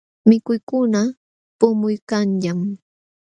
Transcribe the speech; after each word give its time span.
Mikuykuna 0.29 1.01
puqumuykanñam. 1.59 2.59